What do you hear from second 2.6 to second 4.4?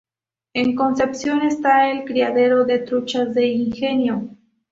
de truchas de Ingenio.